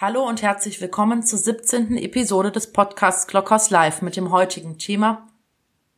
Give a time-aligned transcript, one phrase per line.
[0.00, 1.98] Hallo und herzlich willkommen zur 17.
[1.98, 5.28] Episode des Podcasts Glockhaus Live mit dem heutigen Thema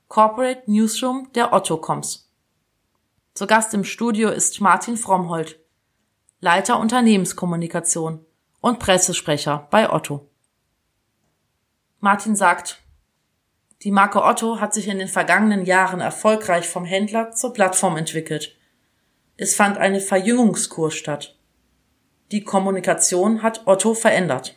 [0.09, 2.29] Corporate Newsroom der Ottocoms.
[3.35, 5.61] Zu Gast im Studio ist Martin Frommhold,
[6.41, 8.27] Leiter Unternehmenskommunikation
[8.61, 10.29] und Pressesprecher bei Otto.
[12.01, 12.83] Martin sagt,
[13.83, 18.57] die Marke Otto hat sich in den vergangenen Jahren erfolgreich vom Händler zur Plattform entwickelt.
[19.37, 21.39] Es fand eine Verjüngungskur statt.
[22.33, 24.57] Die Kommunikation hat Otto verändert.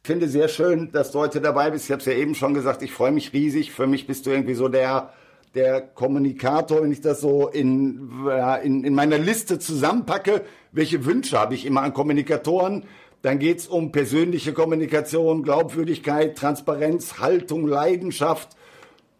[0.00, 1.84] Ich finde sehr schön, dass du heute dabei bist.
[1.84, 3.70] Ich habe es ja eben schon gesagt, ich freue mich riesig.
[3.70, 5.12] Für mich bist du irgendwie so der,
[5.54, 8.18] der Kommunikator, wenn ich das so in,
[8.62, 10.40] in, in meiner Liste zusammenpacke.
[10.70, 12.84] Welche Wünsche habe ich immer an Kommunikatoren?
[13.22, 18.56] Dann geht's um persönliche Kommunikation, Glaubwürdigkeit, Transparenz, Haltung, Leidenschaft.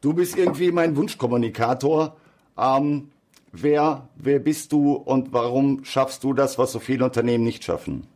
[0.01, 2.16] Du bist irgendwie mein Wunschkommunikator.
[2.59, 3.12] Ähm,
[3.52, 8.09] wer, wer bist du und warum schaffst du das, was so viele Unternehmen nicht schaffen?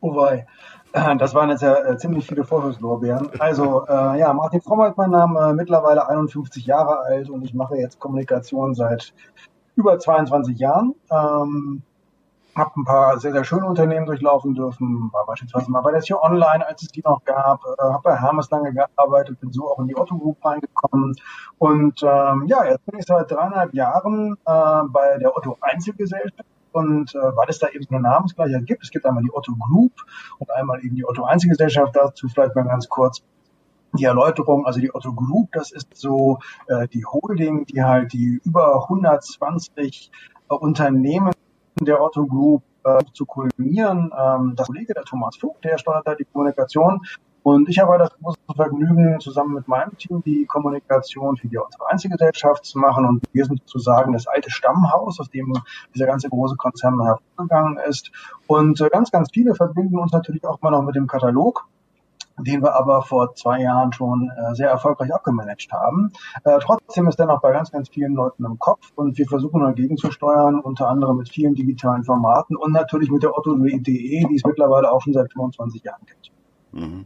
[0.00, 0.46] Oh wei.
[1.18, 3.28] Das waren jetzt ja äh, ziemlich viele Vorschusslorbeeren.
[3.38, 7.76] Also, äh, ja, Martin Frommer ist mein Name, mittlerweile 51 Jahre alt und ich mache
[7.76, 9.12] jetzt Kommunikation seit
[9.74, 10.94] über 22 Jahren.
[11.10, 11.82] Ähm,
[12.56, 16.20] habe ein paar sehr, sehr schöne Unternehmen durchlaufen dürfen, war beispielsweise mal bei der Tier
[16.22, 19.78] Online, als es die noch gab, äh, habe bei Hermes lange gearbeitet, bin so auch
[19.78, 21.14] in die Otto Group reingekommen.
[21.58, 26.44] Und ähm, ja, jetzt bin ich seit dreieinhalb Jahren äh, bei der Otto Einzelgesellschaft.
[26.72, 29.54] Und äh, weil es da eben so eine Namensgleichheit gibt, es gibt einmal die Otto
[29.54, 29.92] Group
[30.38, 33.22] und einmal eben die Otto Einzelgesellschaft, dazu vielleicht mal ganz kurz
[33.94, 38.40] die Erläuterung, also die Otto Group, das ist so äh, die Holding, die halt die
[38.44, 40.10] über 120
[40.50, 41.32] äh, Unternehmen
[41.80, 44.12] der Otto Group äh, zu kulminieren.
[44.16, 47.00] Ähm, das Kollege, der Thomas Vogt, der steuert da die Kommunikation.
[47.42, 51.84] Und ich habe das große Vergnügen, zusammen mit meinem Team die Kommunikation für die Otto
[51.88, 53.04] Einzelgesellschaft zu machen.
[53.04, 55.52] Und wir sind sozusagen das alte Stammhaus, aus dem
[55.94, 58.10] dieser ganze große Konzern hervorgegangen ist.
[58.48, 61.68] Und äh, ganz, ganz viele verbinden uns natürlich auch mal noch mit dem Katalog
[62.38, 66.12] den wir aber vor zwei Jahren schon äh, sehr erfolgreich abgemanagt haben.
[66.44, 69.60] Äh, trotzdem ist er noch bei ganz, ganz vielen Leuten im Kopf und wir versuchen
[69.60, 74.34] dagegen zu steuern, unter anderem mit vielen digitalen Formaten und natürlich mit der Otto.de, die
[74.34, 76.30] es mittlerweile auch schon seit 25 Jahren gibt.
[76.72, 77.04] Mhm.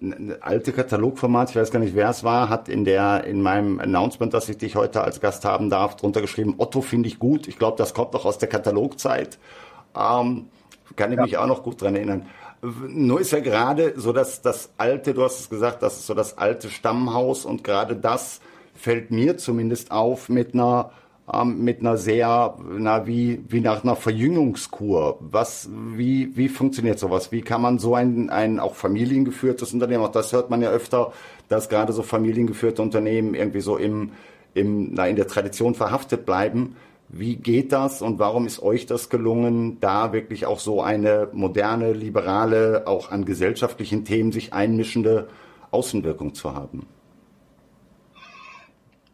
[0.00, 3.80] Ein alte Katalogformat, ich weiß gar nicht, wer es war, hat in der in meinem
[3.80, 7.48] Announcement, dass ich dich heute als Gast haben darf, drunter geschrieben, Otto finde ich gut.
[7.48, 9.38] Ich glaube, das kommt noch aus der Katalogzeit.
[9.96, 10.46] Ähm,
[10.96, 11.22] kann ich ja.
[11.22, 12.26] mich auch noch gut dran erinnern.
[12.88, 16.14] Nur ist ja gerade so, dass das alte, du hast es gesagt, das ist so
[16.14, 18.40] das alte Stammhaus und gerade das
[18.74, 20.90] fällt mir zumindest auf mit einer
[21.32, 25.18] ähm, mit einer sehr, na, wie, wie nach einer Verjüngungskur.
[25.20, 27.32] Was, wie, wie funktioniert sowas?
[27.32, 31.12] Wie kann man so ein, ein auch familiengeführtes Unternehmen, auch das hört man ja öfter,
[31.48, 34.12] dass gerade so familiengeführte Unternehmen irgendwie so im,
[34.52, 36.76] im, na, in der Tradition verhaftet bleiben.
[37.16, 41.92] Wie geht das und warum ist euch das gelungen, da wirklich auch so eine moderne,
[41.92, 45.28] liberale, auch an gesellschaftlichen Themen sich einmischende
[45.70, 46.88] Außenwirkung zu haben?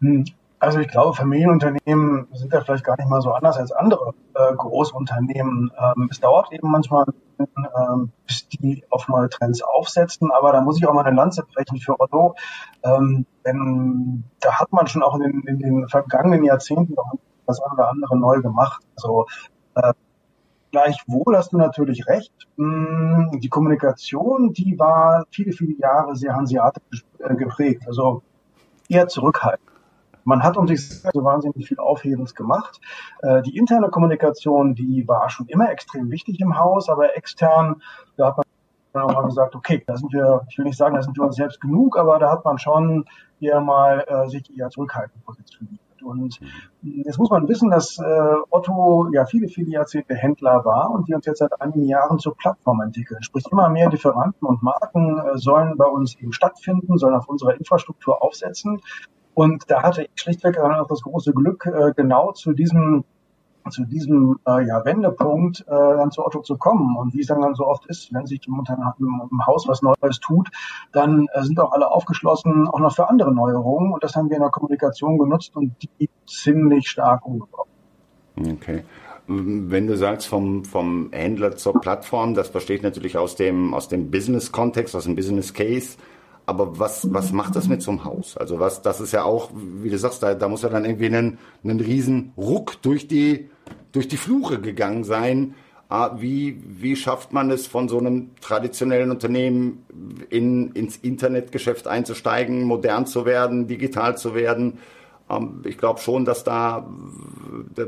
[0.00, 0.24] Hm,
[0.58, 4.54] also ich glaube, Familienunternehmen sind ja vielleicht gar nicht mal so anders als andere äh,
[4.54, 5.70] Großunternehmen.
[5.78, 7.04] Ähm, es dauert eben manchmal,
[7.38, 11.42] ähm, bis die auf neue Trends aufsetzen, aber da muss ich auch mal eine Lanze
[11.42, 12.34] brechen für Otto.
[12.82, 17.12] Ähm, denn da hat man schon auch in den, in den vergangenen Jahrzehnten noch
[17.50, 18.82] das eine oder andere neu gemacht.
[18.96, 19.26] Also
[19.74, 19.92] äh,
[20.70, 22.32] Gleichwohl hast du natürlich recht.
[22.56, 28.22] Hm, die Kommunikation, die war viele, viele Jahre sehr hanseatisch äh, geprägt, also
[28.88, 29.68] eher zurückhaltend.
[30.22, 32.80] Man hat um sich so wahnsinnig viel Aufhebens gemacht.
[33.22, 37.82] Äh, die interne Kommunikation, die war schon immer extrem wichtig im Haus, aber extern,
[38.16, 38.46] da hat
[38.92, 41.24] man auch mal gesagt, okay, da sind wir, ich will nicht sagen, da sind wir
[41.24, 43.06] uns selbst genug, aber da hat man schon
[43.40, 45.80] eher mal äh, sich eher zurückhaltend positioniert.
[46.02, 47.02] Und mhm.
[47.04, 51.16] jetzt muss man wissen, dass äh, Otto ja viele, viele Jahrzehnte Händler war und wir
[51.16, 53.22] uns jetzt seit einigen Jahren zur Plattform entwickeln.
[53.22, 57.54] Sprich, immer mehr Lieferanten und Marken äh, sollen bei uns eben stattfinden, sollen auf unserer
[57.54, 58.80] Infrastruktur aufsetzen.
[59.34, 63.04] Und da hatte ich schlichtweg auch das große Glück, äh, genau zu diesem
[63.70, 66.96] zu diesem äh, ja, Wendepunkt äh, dann zu Otto zu kommen.
[66.96, 68.62] Und wie es dann, so oft ist, wenn sich im,
[69.30, 70.48] im Haus was Neues tut,
[70.92, 73.92] dann äh, sind auch alle aufgeschlossen, auch noch für andere Neuerungen.
[73.92, 77.68] Und das haben wir in der Kommunikation genutzt und die ziemlich stark umgebaut.
[78.36, 78.84] Okay.
[79.26, 83.88] Wenn du sagst vom, vom Händler zur Plattform, das verstehe ich natürlich aus dem, aus
[83.88, 85.98] dem Business-Kontext, aus dem Business-Case.
[86.50, 88.36] Aber was, was macht das mit so einem Haus?
[88.36, 91.06] Also was, das ist ja auch, wie du sagst, da, da muss ja dann irgendwie
[91.06, 93.48] einen, einen riesen Ruck durch die,
[93.92, 95.54] durch die Flure gegangen sein.
[95.88, 99.86] Ah, wie, wie schafft man es von so einem traditionellen Unternehmen
[100.28, 104.78] in, ins Internetgeschäft einzusteigen, modern zu werden, digital zu werden?
[105.30, 106.84] Ähm, ich glaube schon, dass da,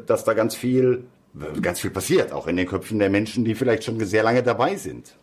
[0.06, 1.02] dass da ganz viel,
[1.60, 4.76] ganz viel passiert, auch in den Köpfen der Menschen, die vielleicht schon sehr lange dabei
[4.76, 5.16] sind.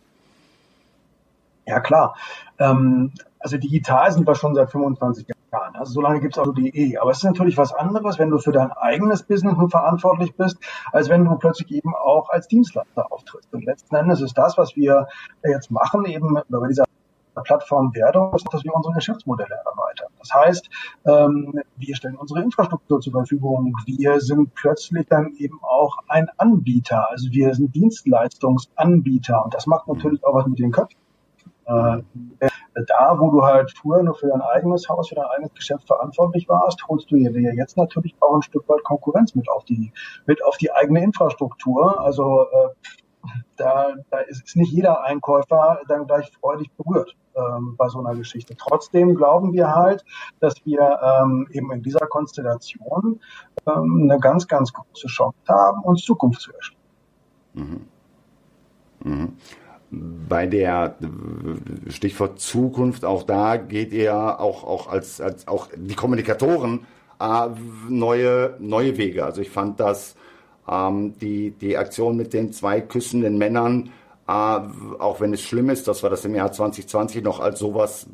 [1.66, 2.14] Ja, klar.
[2.58, 5.74] Ähm, also digital sind wir schon seit 25 Jahren.
[5.76, 6.98] Also so lange gibt es auch DE.
[6.98, 10.58] Aber es ist natürlich was anderes, wenn du für dein eigenes Business nur verantwortlich bist,
[10.92, 13.52] als wenn du plötzlich eben auch als Dienstleister auftrittst.
[13.52, 15.08] Und letzten Endes ist das, was wir
[15.42, 16.84] jetzt machen, eben bei dieser
[17.42, 20.12] Plattform Werdung, ist, dass wir unsere Geschäftsmodelle erweitern.
[20.18, 20.68] Das heißt,
[21.06, 23.74] ähm, wir stellen unsere Infrastruktur zur Verfügung.
[23.86, 27.08] Wir sind plötzlich dann eben auch ein Anbieter.
[27.10, 29.42] Also wir sind Dienstleistungsanbieter.
[29.42, 31.00] Und das macht natürlich auch was mit den Köpfen.
[31.66, 32.02] Äh,
[32.86, 36.48] da, wo du halt früher nur für dein eigenes Haus, für dein eigenes Geschäft verantwortlich
[36.48, 39.92] warst, holst du dir jetzt natürlich auch ein Stück weit Konkurrenz mit auf die,
[40.26, 42.00] mit auf die eigene Infrastruktur.
[42.00, 42.68] Also äh,
[43.56, 48.56] da, da ist nicht jeder Einkäufer dann gleich freudig berührt ähm, bei so einer Geschichte.
[48.56, 50.04] Trotzdem glauben wir halt,
[50.40, 53.20] dass wir ähm, eben in dieser Konstellation
[53.66, 56.80] ähm, eine ganz, ganz große Chance haben, uns Zukunft zu erstellen.
[57.54, 57.86] Mhm.
[59.02, 59.36] Mhm
[59.90, 60.96] bei der
[61.88, 66.86] Stichwort Zukunft, auch da geht ihr auch, auch als, als auch die Kommunikatoren
[67.20, 67.48] äh,
[67.88, 69.24] neue, neue Wege.
[69.24, 70.14] Also ich fand das
[70.70, 73.90] ähm, die, die Aktion mit den zwei küssenden Männern,
[74.28, 78.06] äh, auch wenn es schlimm ist, dass wir das im Jahr 2020 noch als sowas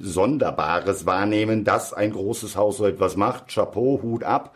[0.00, 3.52] Sonderbares wahrnehmen, dass ein großes Haus so etwas macht.
[3.52, 4.54] Chapeau, Hut ab.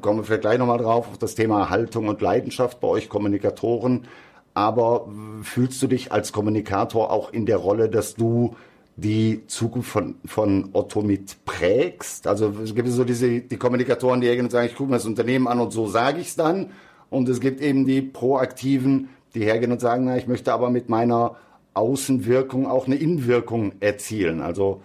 [0.00, 4.06] Kommen wir vielleicht gleich nochmal drauf, auf das Thema Haltung und Leidenschaft bei euch Kommunikatoren
[4.54, 5.08] aber
[5.42, 8.54] fühlst du dich als Kommunikator auch in der Rolle, dass du
[8.96, 12.28] die Zukunft von, von Otto mit prägst?
[12.28, 15.06] Also es gibt so diese die Kommunikatoren, die hergehen und sagen, ich gucke mir das
[15.06, 16.70] Unternehmen an und so sage ich es dann.
[17.10, 20.88] Und es gibt eben die Proaktiven, die hergehen und sagen, na, ich möchte aber mit
[20.88, 21.36] meiner
[21.74, 24.40] Außenwirkung auch eine Innenwirkung erzielen.
[24.40, 24.82] Also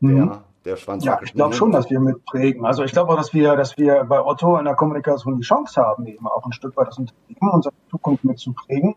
[0.00, 1.04] mhm der Schwanz.
[1.04, 2.64] Ja, ich glaube schon, dass wir mitprägen.
[2.64, 5.80] Also ich glaube auch, dass wir, dass wir bei Otto in der Kommunikation die Chance
[5.80, 8.94] haben, eben auch ein Stück weit das Unternehmen, unsere Zukunft mitzuprägen.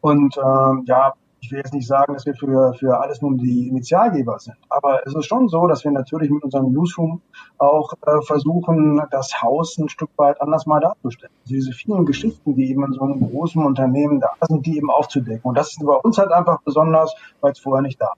[0.00, 3.68] Und ähm, ja, ich will jetzt nicht sagen, dass wir für, für alles nun die
[3.68, 7.20] Initialgeber sind, aber es ist schon so, dass wir natürlich mit unserem Newsroom
[7.58, 11.32] auch äh, versuchen, das Haus ein Stück weit anders mal darzustellen.
[11.42, 14.90] Also diese vielen Geschichten, die eben in so einem großen Unternehmen da sind, die eben
[14.90, 15.42] aufzudecken.
[15.44, 18.16] Und das ist bei uns halt einfach besonders, weil es vorher nicht da war.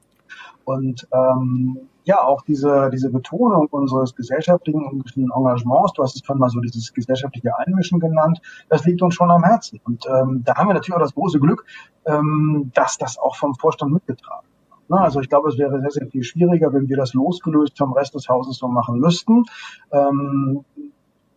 [0.65, 4.81] Und ähm, ja, auch diese, diese Betonung unseres gesellschaftlichen
[5.15, 8.41] Engagements, du hast es vorhin mal so dieses gesellschaftliche Einmischen genannt,
[8.71, 9.79] das liegt uns schon am Herzen.
[9.85, 11.67] Und ähm, da haben wir natürlich auch das große Glück,
[12.07, 14.91] ähm, dass das auch vom Vorstand mitgetragen wird.
[14.91, 17.93] Ne, also ich glaube, es wäre sehr, sehr viel schwieriger, wenn wir das losgelöst vom
[17.93, 19.45] Rest des Hauses so machen müssten.
[19.93, 20.65] Ähm,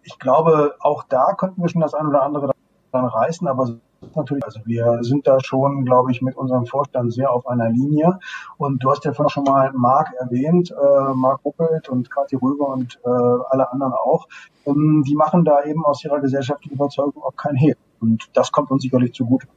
[0.03, 2.53] ich glaube, auch da könnten wir schon das ein oder andere
[2.93, 3.75] dann reißen, aber
[4.15, 8.19] natürlich, also wir sind da schon, glaube ich, mit unserem Vorstand sehr auf einer Linie.
[8.57, 12.69] Und du hast ja vorhin schon mal Marc erwähnt, äh, Marc Ruppelt und Kathi Röber
[12.69, 14.27] und äh, alle anderen auch.
[14.65, 17.75] Ähm, die machen da eben aus ihrer gesellschaftlichen Überzeugung auch kein Hehl.
[17.99, 19.47] Und das kommt uns sicherlich zugute.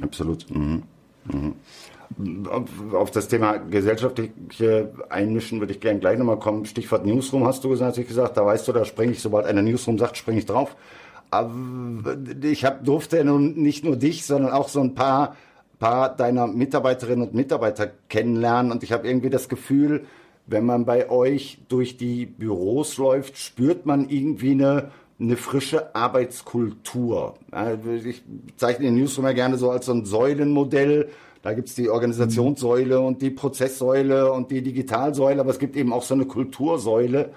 [0.00, 0.46] Absolut.
[0.50, 0.82] Mhm.
[1.30, 1.54] Mhm.
[2.94, 6.66] Auf das Thema gesellschaftliche Einmischen würde ich gerne gleich nochmal kommen.
[6.66, 9.62] Stichwort Newsroom hast du gesagt, ich gesagt, da weißt du, da springe ich, sobald einer
[9.62, 10.76] Newsroom sagt, springe ich drauf
[12.42, 15.36] ich hab, durfte nun nicht nur dich, sondern auch so ein paar,
[15.78, 18.70] paar deiner Mitarbeiterinnen und Mitarbeiter kennenlernen.
[18.70, 20.04] Und ich habe irgendwie das Gefühl,
[20.46, 27.34] wenn man bei euch durch die Büros läuft, spürt man irgendwie eine, eine frische Arbeitskultur.
[28.04, 28.22] Ich
[28.56, 31.08] zeichne den Newsroom ja gerne so als so ein Säulenmodell.
[31.42, 36.02] Da gibt's die Organisationssäule und die Prozesssäule und die Digitalsäule, aber es gibt eben auch
[36.02, 37.30] so eine Kultursäule.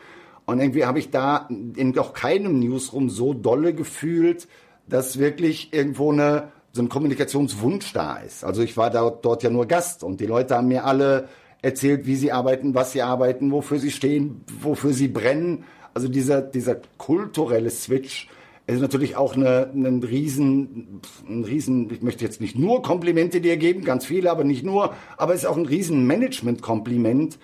[0.46, 4.48] Und irgendwie habe ich da in doch keinem Newsroom so dolle gefühlt,
[4.88, 8.44] dass wirklich irgendwo eine, so ein Kommunikationswunsch da ist.
[8.44, 11.28] Also ich war da, dort ja nur Gast und die Leute haben mir alle
[11.62, 15.64] erzählt, wie sie arbeiten, was sie arbeiten, wofür sie stehen, wofür sie brennen.
[15.96, 18.28] Also dieser, dieser kulturelle Switch
[18.68, 23.58] ist natürlich auch eine, ein riesen, ein riesen, ich möchte jetzt nicht nur Komplimente dir
[23.58, 27.38] geben, ganz viele, aber nicht nur, aber es ist auch ein riesen Management-Kompliment,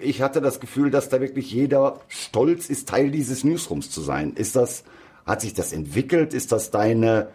[0.00, 4.32] ich hatte das Gefühl, dass da wirklich jeder stolz ist, Teil dieses Newsrooms zu sein.
[4.34, 4.84] Ist das,
[5.26, 6.34] hat sich das entwickelt?
[6.34, 7.28] Ist das deine,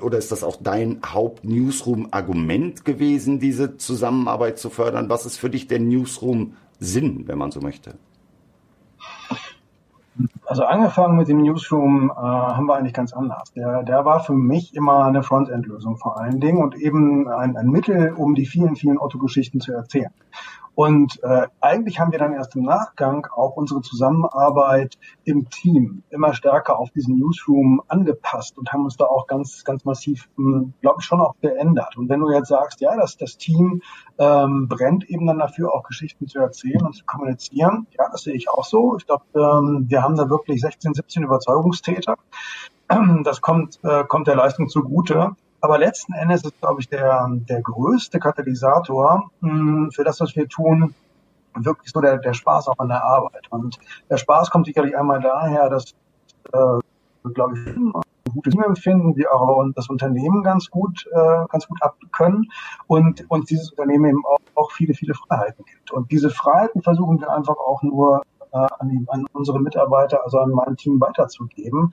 [0.00, 5.10] oder ist das auch dein Haupt-Newsroom-Argument gewesen, diese Zusammenarbeit zu fördern?
[5.10, 7.96] Was ist für dich der Newsroom-Sinn, wenn man so möchte?
[10.46, 13.52] Also angefangen mit dem Newsroom äh, haben wir eigentlich ganz anders.
[13.52, 17.68] Der, der war für mich immer eine Frontend-Lösung vor allen Dingen und eben ein, ein
[17.68, 20.10] Mittel, um die vielen, vielen Otto-Geschichten zu erzählen.
[20.78, 26.34] Und äh, eigentlich haben wir dann erst im Nachgang auch unsere Zusammenarbeit im Team immer
[26.34, 30.98] stärker auf diesen Newsroom angepasst und haben uns da auch ganz, ganz massiv, hm, glaube
[31.00, 31.96] ich, schon auch geändert.
[31.96, 33.82] Und wenn du jetzt sagst, ja, dass das Team
[34.18, 38.34] ähm, brennt eben dann dafür, auch Geschichten zu erzählen und zu kommunizieren, ja, das sehe
[38.34, 38.96] ich auch so.
[38.98, 42.14] Ich glaube, ähm, wir haben da wirklich 16, 17 Überzeugungstäter.
[43.24, 45.34] Das kommt, äh, kommt der Leistung zugute.
[45.60, 50.36] Aber letzten Endes ist, glaube ich, der, der größte Katalysator mh, hm, für das, was
[50.36, 50.94] wir tun,
[51.54, 53.46] wirklich so der, der Spaß auch an der Arbeit.
[53.50, 55.94] Und der Spaß kommt sicherlich einmal daher, dass,
[56.52, 57.92] äh, glaube ich, ein
[58.32, 62.50] gutes Team empfinden, wir auch das Unternehmen ganz gut, äh, ganz gut abkönnen
[62.86, 65.90] und uns dieses Unternehmen eben auch, auch viele, viele Freiheiten gibt.
[65.92, 70.50] Und diese Freiheiten versuchen wir einfach auch nur äh, an, an unsere Mitarbeiter, also an
[70.50, 71.92] mein Team weiterzugeben,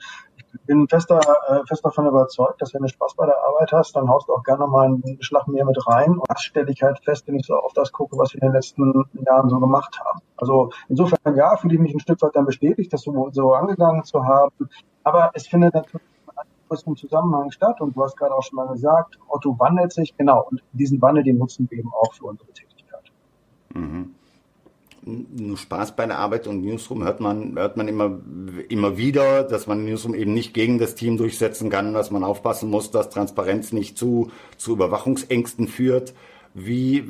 [0.65, 4.09] bin fester, äh, fest davon überzeugt, dass wenn du Spaß bei der Arbeit hast, dann
[4.09, 6.11] haust du auch gerne mal einen Schlag mehr mit rein.
[6.11, 8.49] Und das stelle ich halt fest, wenn ich so auf das gucke, was wir in
[8.49, 10.19] den letzten Jahren so gemacht haben.
[10.37, 14.03] Also insofern, ja, fühle ich mich ein Stück weit dann bestätigt, das so, so angegangen
[14.03, 14.69] zu haben.
[15.03, 16.07] Aber es findet natürlich
[16.67, 17.79] größeren Zusammenhang statt.
[17.81, 20.15] Und du hast gerade auch schon mal gesagt, Otto wandelt sich.
[20.17, 20.47] Genau.
[20.49, 23.11] Und diesen Wandel, den nutzen wir eben auch für unsere Tätigkeit.
[23.73, 24.15] Mhm
[25.05, 28.19] nur Spaß bei der Arbeit und Newsroom hört man, hört man immer,
[28.69, 32.69] immer wieder, dass man Newsroom eben nicht gegen das Team durchsetzen kann, dass man aufpassen
[32.69, 36.13] muss, dass Transparenz nicht zu, zu Überwachungsängsten führt.
[36.55, 37.03] Wie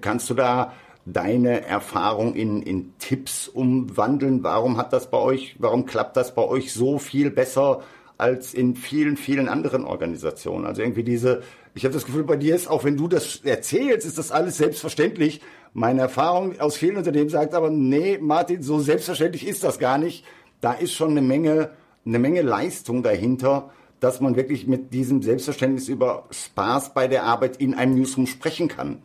[0.00, 0.72] kannst du da
[1.04, 4.44] deine Erfahrung in, in Tipps umwandeln?
[4.44, 7.82] Warum hat das bei euch, warum klappt das bei euch so viel besser
[8.18, 10.64] als in vielen, vielen anderen Organisationen?
[10.66, 11.42] Also irgendwie diese,
[11.74, 14.58] ich habe das Gefühl, bei dir ist, auch wenn du das erzählst, ist das alles
[14.58, 15.40] selbstverständlich.
[15.74, 20.24] Meine Erfahrung aus vielen Unternehmen sagt aber, nee, Martin, so selbstverständlich ist das gar nicht.
[20.60, 21.70] Da ist schon eine Menge,
[22.04, 27.56] eine Menge Leistung dahinter, dass man wirklich mit diesem Selbstverständnis über Spaß bei der Arbeit
[27.56, 29.02] in einem Newsroom sprechen kann.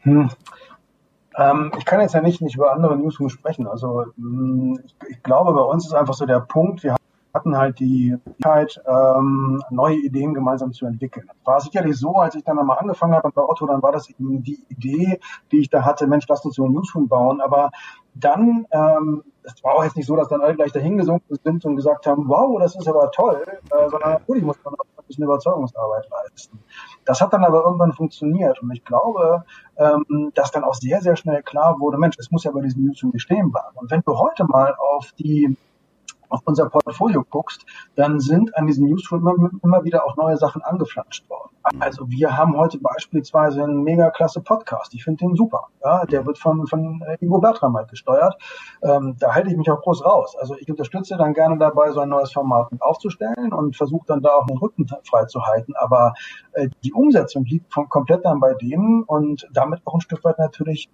[0.00, 0.30] Hm.
[1.36, 3.66] Ähm, ich kann jetzt ja nicht, nicht über andere Newsrooms sprechen.
[3.66, 6.96] Also hm, ich, ich, glaube, bei uns ist einfach so der Punkt, wir
[7.36, 11.28] hatten halt die Möglichkeit, ähm, neue Ideen gemeinsam zu entwickeln.
[11.44, 14.42] War sicherlich so, als ich dann einmal angefangen habe bei Otto, dann war das eben
[14.42, 15.20] die Idee,
[15.52, 17.40] die ich da hatte, Mensch, lass uns so ein Newsroom bauen.
[17.40, 17.70] Aber
[18.14, 21.76] dann, ähm, es war auch jetzt nicht so, dass dann alle gleich dahingesunken sind und
[21.76, 25.24] gesagt haben, wow, das ist aber toll, äh, sondern natürlich muss man auch ein bisschen
[25.24, 26.58] Überzeugungsarbeit leisten.
[27.04, 29.44] Das hat dann aber irgendwann funktioniert und ich glaube,
[29.76, 32.86] ähm, dass dann auch sehr, sehr schnell klar wurde, Mensch, es muss ja bei diesem
[32.86, 33.76] Newsroom bestehen bleiben.
[33.76, 35.56] Und wenn du heute mal auf die
[36.28, 37.64] auf unser Portfolio guckst,
[37.94, 41.50] dann sind an diesem Newsroom immer, immer, wieder auch neue Sachen angeflanscht worden.
[41.80, 44.94] Also wir haben heute beispielsweise einen mega klasse Podcast.
[44.94, 45.68] Ich finde den super.
[45.82, 48.36] Ja, der wird von, von Ingo Bertram halt gesteuert.
[48.82, 50.36] Ähm, da halte ich mich auch groß raus.
[50.38, 54.22] Also ich unterstütze dann gerne dabei, so ein neues Format mit aufzustellen und versuche dann
[54.22, 55.74] da auch den Rücken frei zu halten.
[55.76, 56.14] Aber
[56.52, 60.38] äh, die Umsetzung liegt von, komplett dann bei denen und damit auch ein Stück weit
[60.38, 60.88] natürlich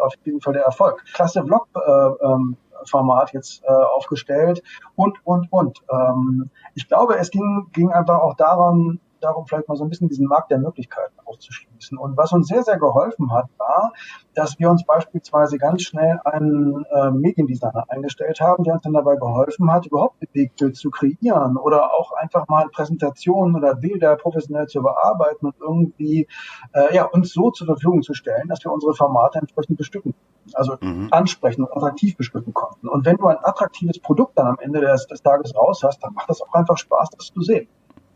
[0.00, 1.04] auf jeden Fall der Erfolg.
[1.14, 4.62] Klasse Vlog äh, ähm, Format jetzt äh, aufgestellt
[4.96, 5.82] und, und, und.
[5.90, 10.08] Ähm, ich glaube, es ging, ging einfach auch daran, darum, vielleicht mal so ein bisschen
[10.08, 11.98] diesen Markt der Möglichkeiten auszuschließen.
[11.98, 13.92] Und was uns sehr, sehr geholfen hat, war,
[14.34, 19.16] dass wir uns beispielsweise ganz schnell einen äh, Mediendesigner eingestellt haben, der uns dann dabei
[19.16, 24.82] geholfen hat, überhaupt Bewegtbild zu kreieren oder auch einfach mal Präsentationen oder Bilder professionell zu
[24.82, 26.28] bearbeiten und irgendwie
[26.72, 30.14] äh, ja, uns so zur Verfügung zu stellen, dass wir unsere Formate entsprechend bestücken,
[30.54, 31.08] also mhm.
[31.10, 32.88] ansprechen und attraktiv bestücken konnten.
[32.88, 36.14] Und wenn du ein attraktives Produkt dann am Ende des, des Tages raus hast, dann
[36.14, 37.68] macht das auch einfach Spaß, das zu sehen.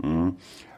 [0.02, 0.37] Mhm.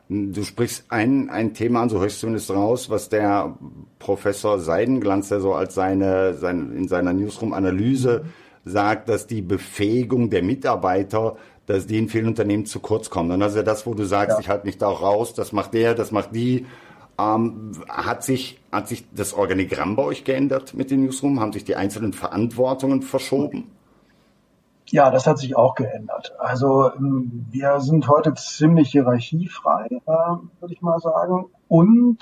[0.08, 3.56] Du sprichst ein, ein Thema an, so höchst zumindest raus, was der
[3.98, 8.26] Professor Seidenglanz, der so als seine, seine in seiner Newsroom-Analyse
[8.66, 13.30] sagt, dass die Befähigung der Mitarbeiter, dass die in vielen Unternehmen zu kurz kommen.
[13.30, 14.40] Und das ist ja das, wo du sagst, ja.
[14.40, 16.66] ich halte mich da auch raus, das macht der, das macht die.
[17.18, 21.40] Ähm, hat sich, hat sich das Organigramm bei euch geändert mit den Newsroom?
[21.40, 23.70] Haben sich die einzelnen Verantwortungen verschoben?
[24.90, 26.34] Ja, das hat sich auch geändert.
[26.38, 30.10] Also ähm, wir sind heute ziemlich hierarchiefrei, äh,
[30.60, 31.46] würde ich mal sagen.
[31.68, 32.18] Und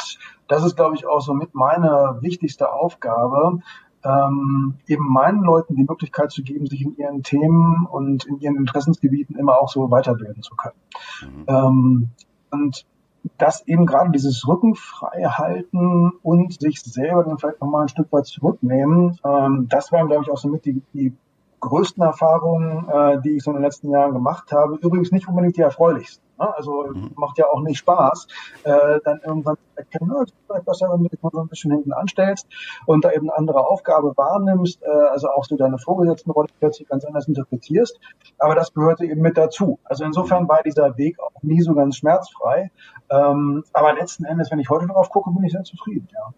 [0.48, 3.58] das ist, glaube ich, auch so mit meine wichtigste Aufgabe,
[4.04, 8.56] ähm, eben meinen Leuten die Möglichkeit zu geben, sich in ihren Themen und in ihren
[8.56, 10.74] Interessensgebieten immer auch so weiterbilden zu können.
[11.22, 11.44] Mhm.
[11.48, 12.08] Ähm,
[12.50, 12.86] und
[13.38, 18.26] das eben gerade dieses Rückenfrei halten und sich selber dann vielleicht nochmal ein Stück weit
[18.26, 21.14] zurücknehmen, ähm, das waren, glaube ich, auch so mit die, die
[21.62, 24.76] größten Erfahrungen, äh, die ich so in den letzten Jahren gemacht habe.
[24.82, 26.22] Übrigens nicht unbedingt die erfreulichsten.
[26.38, 26.54] Ne?
[26.56, 27.12] Also mhm.
[27.16, 28.26] macht ja auch nicht Spaß,
[28.64, 31.48] äh, dann irgendwann zu erkennen, na, ist vielleicht besser, wenn du dich mal so ein
[31.48, 32.48] bisschen hinten anstellst
[32.86, 37.04] und da eben eine andere Aufgabe wahrnimmst, äh, also auch so deine Vorgesetztenrolle plötzlich ganz
[37.04, 37.98] anders interpretierst.
[38.38, 39.78] Aber das gehörte eben mit dazu.
[39.84, 42.70] Also insofern war dieser Weg auch nie so ganz schmerzfrei.
[43.08, 46.32] Ähm, aber letzten Endes, wenn ich heute darauf gucke, bin ich sehr zufrieden, ja.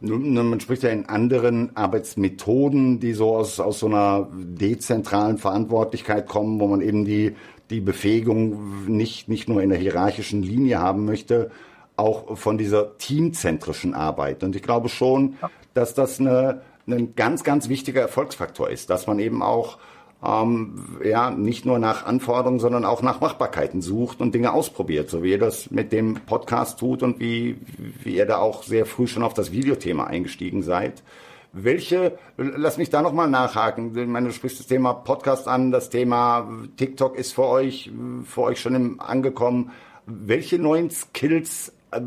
[0.00, 6.60] Man spricht ja in anderen Arbeitsmethoden, die so aus, aus so einer dezentralen Verantwortlichkeit kommen,
[6.60, 7.34] wo man eben die,
[7.70, 11.50] die Befähigung nicht, nicht nur in der hierarchischen Linie haben möchte,
[11.96, 14.44] auch von dieser teamzentrischen Arbeit.
[14.44, 15.36] Und ich glaube schon,
[15.72, 19.78] dass das eine, ein ganz, ganz wichtiger Erfolgsfaktor ist, dass man eben auch
[20.24, 25.22] ähm, ja, nicht nur nach Anforderungen, sondern auch nach Machbarkeiten sucht und Dinge ausprobiert, so
[25.22, 27.58] wie ihr das mit dem Podcast tut und wie,
[28.02, 31.02] wie ihr da auch sehr früh schon auf das Videothema eingestiegen seid.
[31.52, 33.96] Welche, lass mich da nochmal nachhaken.
[33.96, 37.90] Ich meine, du sprichst das Thema Podcast an, das Thema TikTok ist für euch,
[38.24, 39.70] für euch schon im, angekommen.
[40.06, 42.00] Welche neuen Skills äh,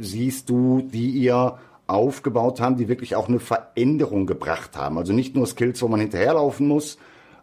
[0.00, 4.98] siehst du, die ihr aufgebaut haben, die wirklich auch eine Veränderung gebracht haben?
[4.98, 6.96] Also nicht nur Skills, wo man hinterherlaufen muss,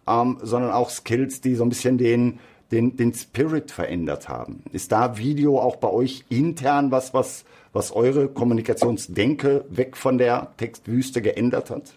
[0.08, 2.40] ähm, sondern auch Skills, die so ein bisschen den,
[2.72, 4.64] den, den Spirit verändert haben.
[4.72, 10.52] Ist da Video auch bei euch intern was, was, was eure Kommunikationsdenke weg von der
[10.58, 11.94] Textwüste geändert hat?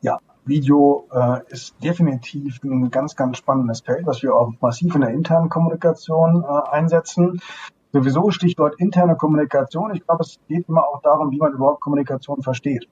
[0.00, 5.00] Ja, Video äh, ist definitiv ein ganz, ganz spannendes Feld, was wir auch massiv in
[5.02, 7.40] der internen Kommunikation äh, einsetzen.
[7.90, 9.94] Sowieso Stichwort interne Kommunikation.
[9.94, 12.86] Ich glaube, es geht immer auch darum, wie man überhaupt Kommunikation versteht.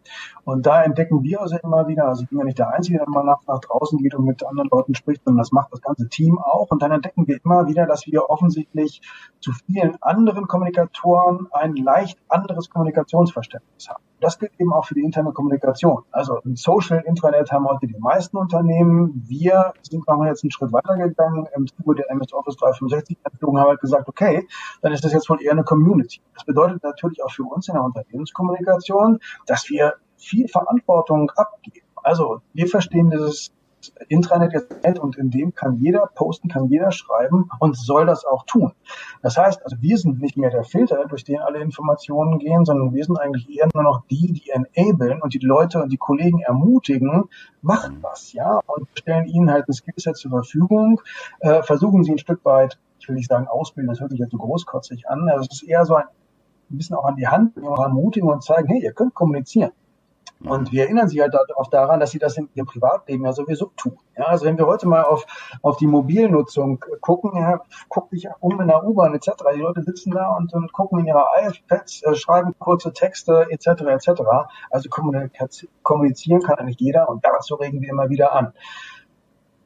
[0.45, 3.09] Und da entdecken wir also immer wieder, also ich bin ja nicht der Einzige, der
[3.09, 6.09] mal nach, nach draußen geht und mit anderen Leuten spricht, sondern das macht das ganze
[6.09, 6.71] Team auch.
[6.71, 9.03] Und dann entdecken wir immer wieder, dass wir offensichtlich
[9.41, 14.03] zu vielen anderen Kommunikatoren ein leicht anderes Kommunikationsverständnis haben.
[14.21, 16.03] Das gilt eben auch für die interne Kommunikation.
[16.11, 19.23] Also ein Social Intranet haben heute die meisten Unternehmen.
[19.29, 21.47] Wir sind machen jetzt einen Schritt weiter gegangen.
[21.55, 24.47] Im Zuge der MS Office 365 Einführung haben halt gesagt, okay,
[24.87, 26.21] dann ist das jetzt wohl eher eine Community.
[26.33, 31.85] Das bedeutet natürlich auch für uns in der Unternehmenskommunikation, dass wir viel Verantwortung abgeben.
[32.05, 33.51] Also wir verstehen dieses
[34.09, 38.45] Intranet jetzt und in dem kann jeder posten, kann jeder schreiben und soll das auch
[38.47, 38.75] tun.
[39.23, 42.95] Das heißt, also wir sind nicht mehr der Filter, durch den alle Informationen gehen, sondern
[42.95, 46.43] wir sind eigentlich eher nur noch die, die enablen und die Leute und die Kollegen
[46.43, 47.25] ermutigen,
[47.61, 51.01] macht was, ja, und stellen ihnen halt ein Skillset zur Verfügung,
[51.41, 54.33] äh, versuchen sie ein Stück weit, ich will nicht sagen ausbilden, das hört sich jetzt
[54.33, 56.07] so großkotzig an, also es ist eher so ein,
[56.71, 59.71] ein bisschen auch an die Hand, ermutigen und zeigen, hey, ihr könnt kommunizieren.
[60.41, 63.71] Und wir erinnern sie halt auch daran, dass sie das in ihrem Privatleben ja sowieso
[63.77, 63.97] tun.
[64.19, 65.25] Ja, also wenn wir heute mal auf,
[65.63, 69.31] auf die Mobilnutzung gucken, ja, guck dich um in der U-Bahn etc.
[69.55, 73.83] Die Leute sitzen da und, und gucken in ihre iPads, äh, schreiben kurze Texte etc.
[73.83, 74.23] etc.
[74.69, 78.53] Also kommunizieren kann eigentlich jeder und dazu regen wir immer wieder an.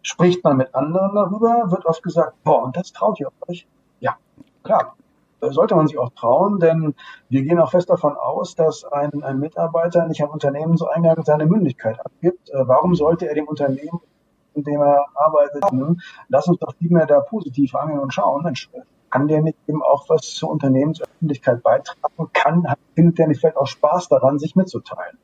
[0.02, 3.66] Spricht man mit anderen darüber, wird oft gesagt, boah, und das traut ihr euch?
[4.00, 4.16] Ja,
[4.62, 4.94] klar,
[5.40, 6.94] sollte man sich auch trauen, denn
[7.28, 11.98] wir gehen auch fest davon aus, dass ein, ein Mitarbeiter nicht am Unternehmenseingang seine Mündigkeit
[12.04, 12.50] abgibt.
[12.50, 14.00] Äh, warum sollte er dem Unternehmen,
[14.54, 15.64] in dem er arbeitet,
[16.28, 18.68] lass uns doch vielmehr da positiv rangehen und schauen, Mensch,
[19.10, 22.30] kann der nicht eben auch was zur Unternehmensöffentlichkeit beitragen?
[22.32, 25.18] Kann, findet der nicht vielleicht auch Spaß daran, sich mitzuteilen?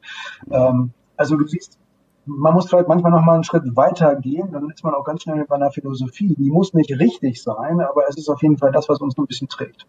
[0.50, 1.78] Ähm, also du siehst,
[2.26, 5.22] man muss vielleicht manchmal noch mal einen Schritt weiter gehen, dann ist man auch ganz
[5.22, 6.34] schnell bei einer Philosophie.
[6.36, 9.26] Die muss nicht richtig sein, aber es ist auf jeden Fall das, was uns ein
[9.26, 9.86] bisschen trägt.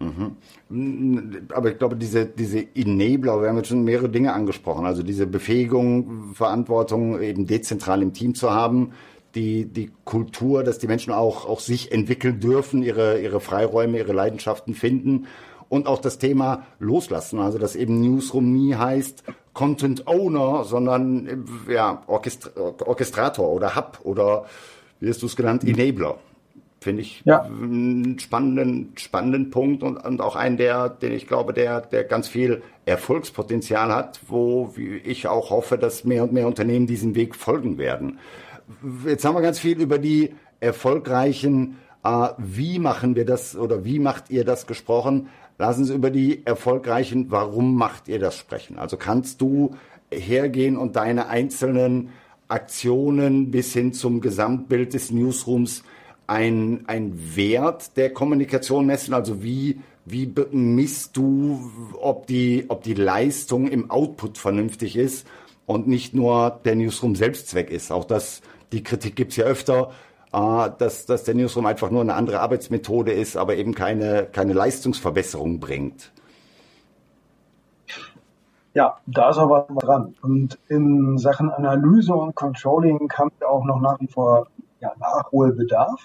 [0.00, 1.46] Mhm.
[1.54, 5.26] Aber ich glaube, diese, diese Enabler, wir haben jetzt schon mehrere Dinge angesprochen, also diese
[5.26, 8.92] Befähigung, Verantwortung eben dezentral im Team zu haben,
[9.34, 14.12] die, die Kultur, dass die Menschen auch, auch sich entwickeln dürfen, ihre, ihre Freiräume, ihre
[14.12, 15.26] Leidenschaften finden
[15.68, 19.24] und auch das Thema loslassen, also dass eben Newsroom nie heißt
[19.58, 22.50] Content Owner, sondern ja, Orchestra
[22.86, 24.44] Orchestrator oder Hub oder
[25.00, 26.18] wie hast du es genannt, Enabler.
[26.80, 27.42] Finde ich ja.
[27.42, 32.28] einen spannenden, spannenden Punkt und, und auch einen, der, den ich glaube, der, der ganz
[32.28, 37.78] viel Erfolgspotenzial hat, wo ich auch hoffe, dass mehr und mehr Unternehmen diesen Weg folgen
[37.78, 38.20] werden.
[39.04, 43.98] Jetzt haben wir ganz viel über die erfolgreichen, äh, wie machen wir das oder wie
[43.98, 45.26] macht ihr das gesprochen.
[45.58, 48.78] Lassen Sie über die erfolgreichen, warum macht ihr das sprechen?
[48.78, 49.74] Also kannst du
[50.10, 52.10] hergehen und deine einzelnen
[52.46, 55.82] Aktionen bis hin zum Gesamtbild des Newsrooms
[56.28, 59.14] ein, ein Wert der Kommunikation messen?
[59.14, 65.26] Also wie, wie misst du, ob die, ob die Leistung im Output vernünftig ist
[65.66, 67.90] und nicht nur der Newsroom Selbstzweck ist?
[67.90, 69.90] Auch das, die Kritik gibt's ja öfter,
[70.32, 74.52] äh, dass, dass der Newsroom einfach nur eine andere Arbeitsmethode ist, aber eben keine, keine
[74.52, 76.12] Leistungsverbesserung bringt.
[78.74, 80.14] Ja, da ist aber was dran.
[80.22, 84.46] Und in Sachen Analyse und Controlling haben wir auch noch nach wie vor
[84.80, 86.00] ja, Nachholbedarf.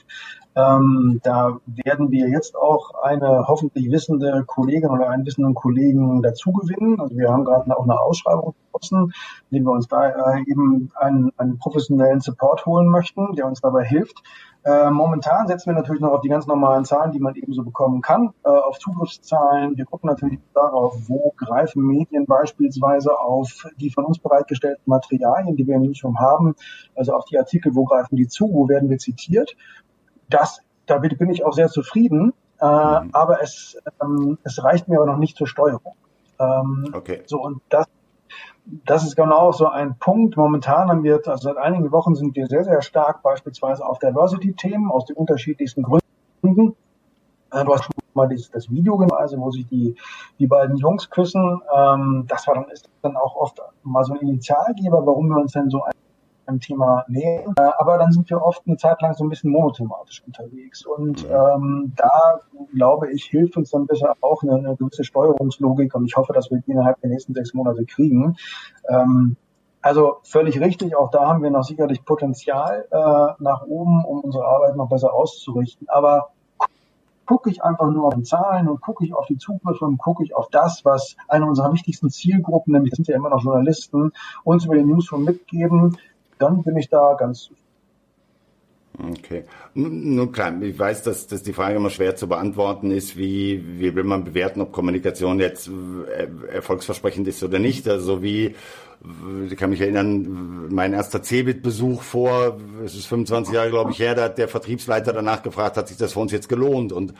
[0.55, 6.51] Ähm, da werden wir jetzt auch eine hoffentlich wissende Kollegin oder einen wissenden Kollegen dazu
[6.51, 6.99] gewinnen.
[6.99, 9.13] Also wir haben gerade auch eine Ausschreibung entschlossen,
[9.49, 13.83] indem wir uns da äh, eben einen, einen professionellen Support holen möchten, der uns dabei
[13.83, 14.21] hilft.
[14.65, 17.63] Äh, momentan setzen wir natürlich noch auf die ganz normalen Zahlen, die man eben so
[17.63, 19.75] bekommen kann, äh, auf Zugriffszahlen.
[19.75, 25.67] Wir gucken natürlich darauf, wo greifen Medien beispielsweise auf die von uns bereitgestellten Materialien, die
[25.67, 26.55] wir im Newsroom haben,
[26.95, 29.53] also auf die Artikel, wo greifen die zu, wo werden wir zitiert.
[30.29, 32.31] Das, damit bin ich auch sehr zufrieden,
[32.61, 33.09] äh, mhm.
[33.11, 35.95] aber es, ähm, es reicht mir aber noch nicht zur Steuerung.
[36.39, 37.23] Ähm, okay.
[37.25, 37.85] So, und das
[38.65, 40.37] das ist genau so ein Punkt.
[40.37, 44.89] Momentan haben wir, also seit einigen Wochen sind wir sehr, sehr stark beispielsweise auf Diversity-Themen
[44.89, 46.75] aus den unterschiedlichsten Gründen.
[47.51, 49.95] Äh, du hast schon mal dieses, das Video gemacht, also wo sich die,
[50.39, 51.61] die beiden Jungs küssen.
[51.75, 55.51] Ähm, das war dann, ist dann auch oft mal so ein Initialgeber, warum wir uns
[55.51, 55.83] denn so
[56.45, 57.53] einem Thema nähern.
[57.57, 60.85] Äh, aber dann sind wir oft eine Zeit lang so ein bisschen monothematisch unterwegs.
[60.85, 62.39] Und ähm, da,
[62.73, 65.95] glaube ich, hilft uns dann besser auch eine, eine, gewisse Steuerungslogik.
[65.95, 68.35] Und ich hoffe, dass wir die innerhalb der nächsten sechs Monate kriegen.
[68.89, 69.35] Ähm,
[69.81, 74.45] also völlig richtig, auch da haben wir noch sicherlich Potenzial äh, nach oben, um unsere
[74.45, 75.89] Arbeit noch besser auszurichten.
[75.89, 76.29] Aber
[77.25, 80.23] gucke ich einfach nur auf die Zahlen und gucke ich auf die Zugriffe und gucke
[80.23, 84.11] ich auf das, was eine unserer wichtigsten Zielgruppen, nämlich das sind ja immer noch Journalisten,
[84.43, 85.97] uns über den Newsroom mitgeben,
[86.43, 87.49] dann bin ich da ganz
[88.99, 89.45] Okay.
[89.73, 93.95] Nun klar, ich weiß, dass, dass die Frage immer schwer zu beantworten ist, wie, wie
[93.95, 97.87] will man bewerten, ob Kommunikation jetzt äh, erfolgsversprechend ist oder nicht.
[97.87, 98.55] Also wie,
[99.49, 104.13] ich kann mich erinnern, mein erster Cebit-Besuch vor, es ist 25 Jahre, glaube ich, her,
[104.13, 106.91] da hat der Vertriebsleiter danach gefragt, hat sich das für uns jetzt gelohnt?
[106.91, 107.15] Und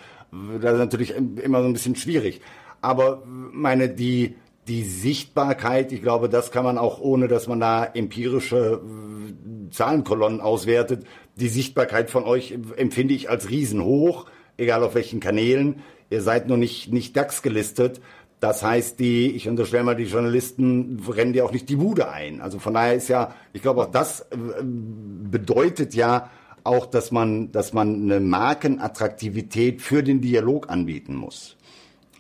[0.61, 2.41] das ist natürlich immer so ein bisschen schwierig.
[2.81, 4.35] Aber meine, die,
[4.67, 10.41] die Sichtbarkeit, ich glaube, das kann man auch ohne, dass man da empirische äh, Zahlenkolonnen
[10.41, 11.05] auswertet.
[11.35, 14.25] Die Sichtbarkeit von euch empfinde ich als riesenhoch,
[14.57, 15.81] egal auf welchen Kanälen.
[16.09, 17.99] Ihr seid nur nicht, nicht DAX gelistet.
[18.39, 22.41] Das heißt, die, ich unterstelle mal, die Journalisten rennen dir auch nicht die Bude ein.
[22.41, 26.29] Also von daher ist ja, ich glaube auch das äh, bedeutet ja
[26.63, 31.57] auch, dass man, dass man eine Markenattraktivität für den Dialog anbieten muss.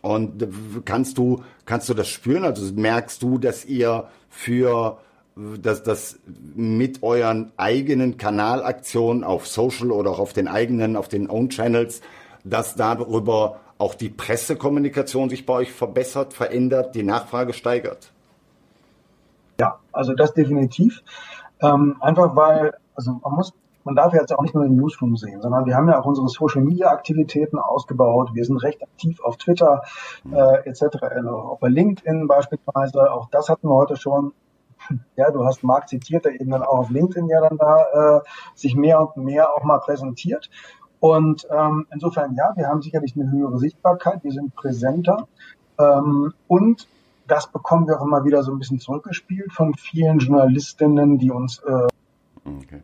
[0.01, 0.47] Und
[0.85, 2.43] kannst du, kannst du das spüren?
[2.43, 4.97] Also merkst du, dass ihr für
[5.35, 6.19] dass das
[6.55, 12.01] mit euren eigenen Kanalaktionen auf Social oder auch auf den eigenen, auf den Own Channels,
[12.43, 18.11] dass darüber auch die Pressekommunikation sich bei euch verbessert, verändert, die Nachfrage steigert?
[19.59, 21.01] Ja, also das definitiv.
[21.61, 25.41] Ähm, einfach weil, also man muss man darf jetzt auch nicht nur den Newsroom sehen,
[25.41, 28.31] sondern wir haben ja auch unsere Social Media Aktivitäten ausgebaut.
[28.33, 29.81] Wir sind recht aktiv auf Twitter
[30.31, 30.81] äh, etc.
[31.01, 33.11] Äh, auch bei LinkedIn beispielsweise.
[33.11, 34.33] Auch das hatten wir heute schon.
[35.15, 38.21] Ja, du hast Marc zitiert, der eben dann auch auf LinkedIn ja dann da äh,
[38.53, 40.49] sich mehr und mehr auch mal präsentiert.
[40.99, 45.29] Und ähm, insofern, ja, wir haben sicherlich eine höhere Sichtbarkeit, wir sind präsenter.
[45.79, 46.89] Ähm, und
[47.27, 51.59] das bekommen wir auch immer wieder so ein bisschen zurückgespielt von vielen Journalistinnen, die uns
[51.59, 51.87] äh,
[52.45, 52.83] okay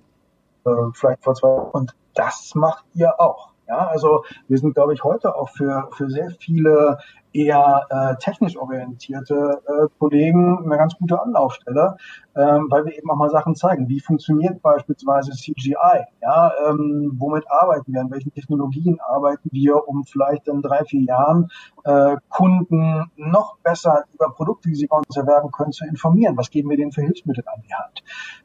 [0.70, 3.50] äh, vielleicht vor zwei Und das macht ihr auch.
[3.68, 6.98] Ja, also wir sind, glaube ich, heute auch für, für sehr viele
[7.34, 11.96] eher äh, technisch orientierte äh, Kollegen eine ganz gute Anlaufstelle,
[12.36, 13.88] ähm, weil wir eben auch mal Sachen zeigen.
[13.88, 16.06] Wie funktioniert beispielsweise CGI?
[16.22, 18.02] Ja, ähm, womit arbeiten wir?
[18.02, 21.52] An welchen Technologien arbeiten wir, um vielleicht in drei, vier Jahren
[21.84, 26.38] äh, Kunden noch besser über Produkte, die sie bei uns erwerben können, zu informieren?
[26.38, 28.04] Was geben wir denen für Hilfsmittel an die Hand?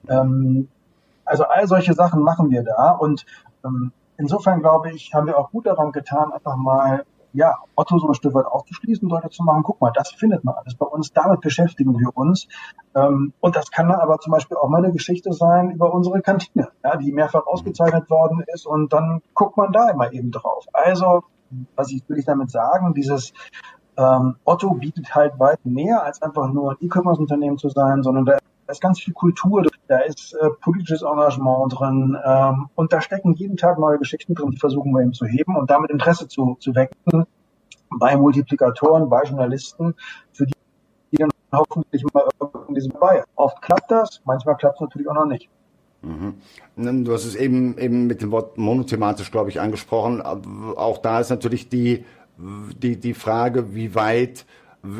[0.09, 0.69] Ähm,
[1.25, 3.25] also all solche Sachen machen wir da und
[3.65, 8.07] ähm, insofern glaube ich, haben wir auch gut daran getan, einfach mal ja, Otto so
[8.07, 11.13] ein Stück weit aufzuschließen, Leute zu machen, guck mal, das findet man alles bei uns,
[11.13, 12.47] damit beschäftigen wir uns.
[12.95, 16.23] Ähm, und das kann dann aber zum Beispiel auch mal eine Geschichte sein über unsere
[16.23, 16.69] Kantine,
[17.03, 20.65] die mehrfach ausgezeichnet worden ist und dann guckt man da immer eben drauf.
[20.73, 21.25] Also,
[21.75, 23.33] was ich, will ich damit sagen, dieses
[23.97, 28.39] ähm, Otto bietet halt weit mehr als einfach nur ein E-Commerce-Unternehmen zu sein, sondern da
[28.69, 33.57] ist ganz viel Kultur, da ist äh, politisches Engagement drin ähm, und da stecken jeden
[33.57, 36.75] Tag neue Geschichten drin, die versuchen wir eben zu heben und damit Interesse zu, zu
[36.75, 37.27] wecken
[37.99, 39.94] bei Multiplikatoren, bei Journalisten,
[40.33, 40.55] für die,
[41.12, 43.25] die dann hoffentlich mal irgendwie dabei.
[43.37, 45.49] Oft klappt das, manchmal klappt es natürlich auch noch nicht.
[46.03, 47.05] Mhm.
[47.05, 50.20] Du hast es eben, eben mit dem Wort monothematisch, glaube ich, angesprochen.
[50.20, 52.05] Auch da ist natürlich die,
[52.37, 54.44] die, die Frage, wie weit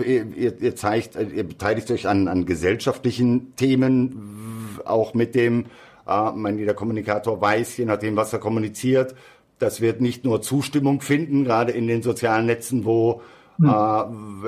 [0.07, 5.67] Ihr, ihr, zeigt, ihr beteiligt euch an, an gesellschaftlichen Themen, auch mit dem,
[6.07, 9.15] äh, mein jeder Kommunikator weiß, je nachdem, was er kommuniziert,
[9.59, 13.21] das wird nicht nur Zustimmung finden, gerade in den sozialen Netzen, wo,
[13.59, 13.69] mhm.
[13.69, 13.71] äh,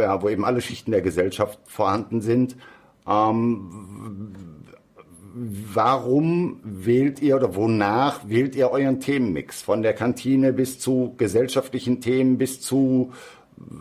[0.03, 2.57] ja, wo eben alle Schichten der Gesellschaft vorhanden sind.
[3.07, 3.69] Ähm,
[5.73, 9.63] warum wählt ihr oder wonach wählt ihr euren Themenmix?
[9.63, 13.13] Von der Kantine bis zu gesellschaftlichen Themen bis zu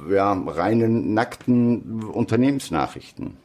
[0.09, 3.37] ja, reinen, nackten Unternehmensnachrichten?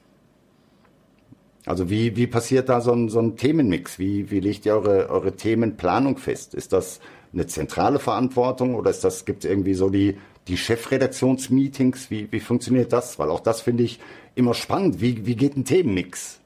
[1.66, 3.98] Also wie, wie passiert da so ein, so ein Themenmix?
[3.98, 6.54] Wie, wie legt ihr eure, eure Themenplanung fest?
[6.54, 7.00] Ist das
[7.32, 10.16] eine zentrale Verantwortung oder ist das, gibt es irgendwie so die,
[10.48, 12.10] die Chefredaktionsmeetings?
[12.10, 13.18] Wie, wie funktioniert das?
[13.18, 14.00] Weil auch das finde ich
[14.34, 15.00] immer spannend.
[15.00, 16.40] Wie, wie geht ein Themenmix?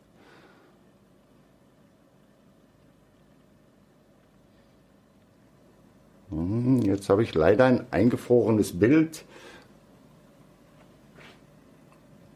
[6.30, 9.24] Hm, jetzt habe ich leider ein eingefrorenes Bild.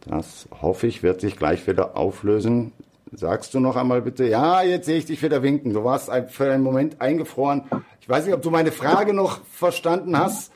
[0.08, 2.72] Das hoffe ich, wird sich gleich wieder auflösen.
[3.12, 4.26] Sagst du noch einmal bitte?
[4.26, 5.72] Ja, jetzt sehe ich dich wieder winken.
[5.72, 7.64] Du warst für einen Moment eingefroren.
[8.00, 10.52] Ich weiß nicht, ob du meine Frage noch verstanden hast.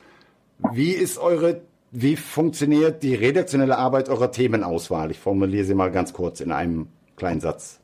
[0.71, 1.61] Wie ist eure,
[1.91, 5.11] wie funktioniert die redaktionelle Arbeit eurer Themenauswahl?
[5.11, 7.79] Ich formuliere sie mal ganz kurz in einem kleinen Satz.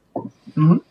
[0.56, 0.82] Mhm.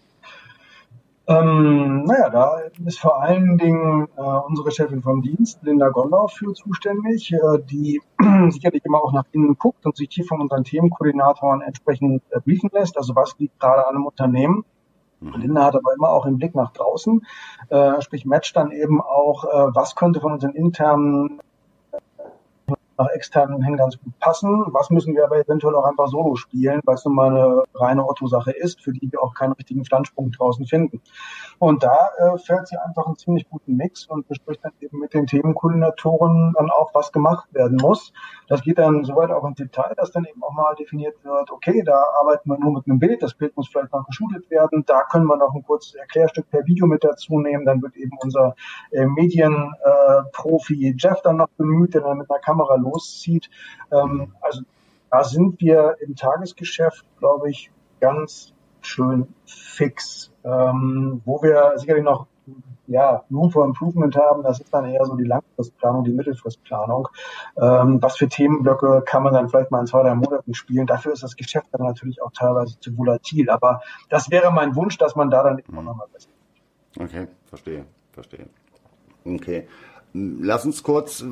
[1.29, 6.55] Ähm, naja, da ist vor allen Dingen äh, unsere Chefin vom Dienst, Linda Gondorf, für
[6.55, 8.01] zuständig, äh, die
[8.49, 12.71] sicherlich immer auch nach innen guckt und sich hier von unseren Themenkoordinatoren entsprechend äh, briefen
[12.73, 12.97] lässt.
[12.97, 14.65] Also was liegt gerade an einem Unternehmen?
[15.21, 15.35] Mhm.
[15.35, 17.21] Linda hat aber immer auch den Blick nach draußen,
[17.69, 21.41] äh, sprich matcht dann eben auch, äh, was könnte von unseren internen
[22.99, 24.67] nach externen hin ganz gut passen.
[24.73, 28.07] Was müssen wir aber eventuell auch einfach solo spielen, weil es nun mal eine reine
[28.07, 31.01] Otto-Sache ist, für die wir auch keinen richtigen Standpunkt draußen finden.
[31.59, 35.15] Und da äh, fährt sie einfach einen ziemlich guten Mix und bespricht dann eben mit
[35.15, 38.13] den Themenkoordinatoren dann auch, was gemacht werden muss.
[38.49, 41.83] Das geht dann soweit auch im Detail, dass dann eben auch mal definiert wird, okay,
[41.85, 45.03] da arbeiten wir nur mit einem Bild, das Bild muss vielleicht noch geshootet werden, da
[45.11, 48.55] können wir noch ein kurzes Erklärstück per Video mit dazu nehmen, dann wird eben unser
[48.91, 53.51] äh, Medienprofi äh, Jeff dann noch bemüht, der dann mit einer Kamera loszieht.
[53.93, 54.63] Ähm, also
[55.11, 57.71] da sind wir im Tagesgeschäft, glaube ich,
[58.01, 60.31] ganz schön fix.
[60.45, 62.27] Ähm, wo wir sicherlich noch
[62.87, 67.09] ja, Room for Improvement haben, das ist dann eher so die Langfristplanung, die Mittelfristplanung.
[67.61, 70.87] Ähm, was für Themenblöcke kann man dann vielleicht mal in zwei, drei Monaten spielen?
[70.87, 73.51] Dafür ist das Geschäft dann natürlich auch teilweise zu volatil.
[73.51, 76.31] Aber das wäre mein Wunsch, dass man da dann immer noch mal besser
[76.99, 78.47] Okay, verstehe, verstehe.
[79.25, 79.69] Okay.
[80.15, 81.25] Lass uns kurz,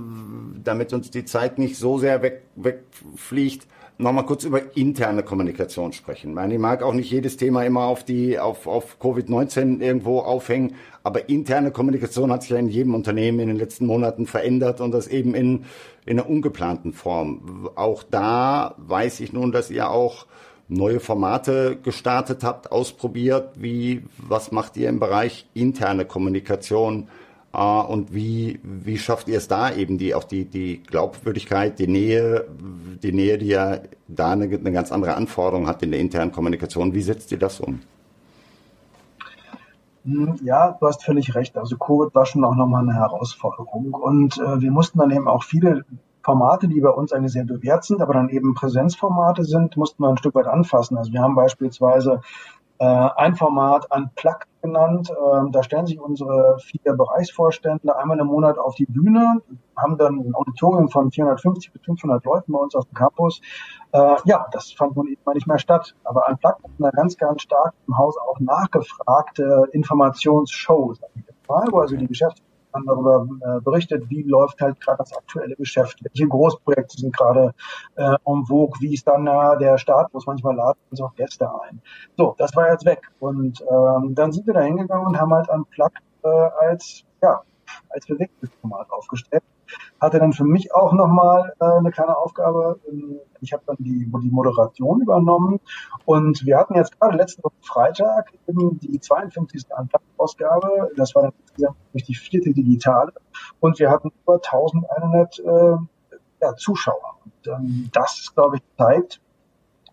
[0.63, 3.67] damit uns die Zeit nicht so sehr weg, wegfliegt,
[3.99, 6.31] nochmal kurz über interne Kommunikation sprechen.
[6.31, 10.21] Ich meine, ich mag auch nicht jedes Thema immer auf die, auf, auf Covid-19 irgendwo
[10.21, 14.81] aufhängen, aber interne Kommunikation hat sich ja in jedem Unternehmen in den letzten Monaten verändert
[14.81, 15.65] und das eben in,
[16.05, 17.71] in einer ungeplanten Form.
[17.75, 20.27] Auch da weiß ich nun, dass ihr auch
[20.69, 23.53] neue Formate gestartet habt, ausprobiert.
[23.57, 27.09] Wie, was macht ihr im Bereich interne Kommunikation?
[27.59, 31.87] Uh, und wie, wie schafft ihr es da eben die, auch die, die Glaubwürdigkeit, die
[31.87, 32.45] Nähe,
[33.03, 36.93] die Nähe, die ja da eine, eine ganz andere Anforderung hat in der internen Kommunikation.
[36.93, 37.81] Wie setzt ihr das um?
[40.05, 41.57] Hm, ja, du hast völlig recht.
[41.57, 43.95] Also Covid war schon auch nochmal eine Herausforderung.
[43.95, 45.87] Und äh, wir mussten dann eben auch viele
[46.23, 50.11] Formate, die bei uns eigentlich sehr bewährt sind, aber dann eben Präsenzformate sind, mussten wir
[50.11, 50.99] ein Stück weit anfassen.
[50.99, 52.21] Also wir haben beispielsweise
[52.85, 55.11] ein Format Unplugged genannt.
[55.11, 59.41] Ähm, da stellen sich unsere vier Bereichsvorstände einmal im Monat auf die Bühne,
[59.77, 63.41] haben dann ein Auditorium von 450 bis 500 Leuten bei uns auf dem Campus.
[63.93, 65.95] Äh, ja, das fand nun eben mal nicht mehr statt.
[66.05, 71.49] Aber Unplugged hat eine ganz, ganz stark im Haus auch nachgefragte Informationsshow, sag ich jetzt
[71.49, 75.99] mal, wo also die Geschäftsführer darüber äh, berichtet, wie läuft halt gerade das aktuelle Geschäft,
[76.03, 77.55] welche Großprojekte sind gerade
[77.97, 81.15] äh, en vogue, wie ist dann äh, der Start, wo es manchmal laden uns auch
[81.15, 81.81] Gäste ein.
[82.17, 83.01] So, das war jetzt weg.
[83.21, 85.91] Und ähm, dann sind wir da hingegangen und haben halt ein Plug
[86.25, 87.41] äh, als, ja,
[87.89, 89.43] als Bewegtbildformat aufgestellt
[90.01, 92.79] hatte dann für mich auch nochmal äh, eine kleine Aufgabe.
[92.89, 95.61] Ähm, ich habe dann die, die Moderation übernommen
[96.05, 99.67] und wir hatten jetzt gerade letzten Freitag eben die 52.
[100.17, 100.91] Ausgabe.
[100.97, 103.13] Das war dann insgesamt die vierte digitale
[103.61, 105.77] und wir hatten über 1100 äh,
[106.41, 107.17] ja, Zuschauer.
[107.25, 109.21] Und ähm, das, glaube ich, zeigt,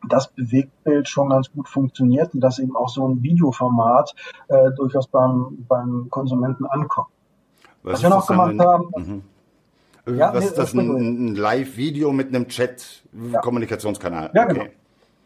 [0.07, 4.13] dass Bewegtbild schon ganz gut funktioniert und dass eben auch so ein Videoformat
[4.47, 7.07] äh, durchaus beim, beim Konsumenten ankommt.
[7.83, 9.23] Was, Was wir noch gemacht haben, mhm.
[10.05, 10.73] Ja, Was ist das?
[10.73, 14.31] Ein, ein Live-Video mit einem Chat-Kommunikationskanal?
[14.33, 14.53] Ja, okay.
[14.53, 14.69] genau.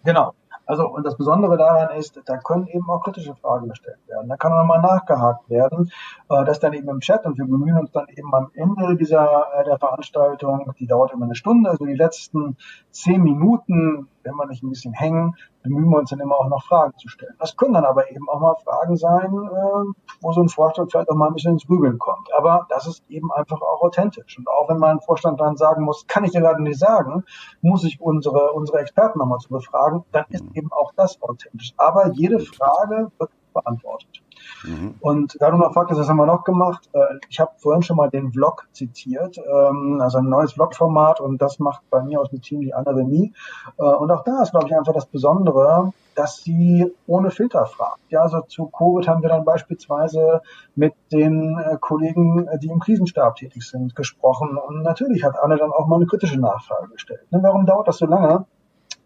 [0.03, 0.33] Genau.
[0.67, 4.27] Also, und das Besondere daran ist, da können eben auch kritische Fragen gestellt werden.
[4.27, 5.91] Da kann auch nochmal nachgehakt werden.
[6.29, 9.47] Äh, das dann eben im Chat und wir bemühen uns dann eben am Ende dieser,
[9.55, 12.57] äh, der Veranstaltung, die dauert immer eine Stunde, also die letzten
[12.91, 16.63] zehn Minuten, wenn wir nicht ein bisschen hängen, bemühen wir uns dann immer auch noch
[16.65, 17.35] Fragen zu stellen.
[17.39, 21.09] Das können dann aber eben auch mal Fragen sein, äh, wo so ein Vorstand vielleicht
[21.09, 22.29] auch mal ein bisschen ins Grübeln kommt.
[22.37, 24.37] Aber das ist eben einfach auch authentisch.
[24.37, 27.23] Und auch wenn mal ein Vorstand dann sagen muss, kann ich dir gerade nicht sagen,
[27.61, 31.73] muss ich unsere, unsere Experten nochmal zu befragen, dann ist eben auch das authentisch.
[31.77, 34.21] Aber jede Frage wird beantwortet.
[34.63, 34.95] Mhm.
[34.99, 36.89] Und da du noch fragtest, was haben wir noch gemacht?
[36.93, 41.41] Äh, ich habe vorhin schon mal den Vlog zitiert, ähm, also ein neues Vlog-Format und
[41.41, 43.33] das macht bei mir aus dem Team die Remy.
[43.77, 47.99] Äh, und auch da ist, glaube ich, einfach das Besondere, dass sie ohne Filter fragt.
[48.09, 50.41] Ja, also zu Covid haben wir dann beispielsweise
[50.75, 54.57] mit den äh, Kollegen, die im Krisenstab tätig sind, gesprochen.
[54.57, 57.21] Und natürlich hat Anne dann auch mal eine kritische Nachfrage gestellt.
[57.31, 58.45] Ne, warum dauert das so lange?